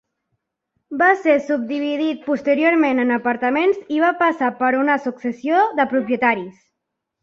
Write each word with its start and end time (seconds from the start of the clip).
Va 1.01 1.09
ser 1.25 1.35
subdividit 1.49 2.25
posteriorment 2.31 3.03
en 3.05 3.19
apartaments 3.19 3.87
i 3.99 4.03
va 4.07 4.13
passar 4.25 4.53
per 4.65 4.75
una 4.83 5.01
successió 5.09 5.65
de 5.81 5.91
propietaris. 5.97 6.63